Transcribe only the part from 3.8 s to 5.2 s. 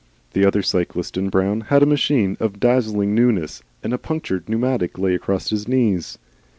and a punctured pneumatic lay